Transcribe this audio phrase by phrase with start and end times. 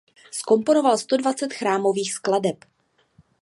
[0.31, 2.65] Zkomponoval sto dvacet chrámových skladeb.